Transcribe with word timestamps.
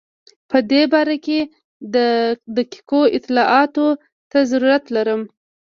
په 0.49 0.57
دې 0.71 0.83
باره 0.93 1.17
کې 1.25 1.39
دقیقو 2.57 3.01
اطلاعاتو 3.17 3.87
ته 4.31 4.39
ضرورت 4.51 4.83
لرم. 4.95 5.21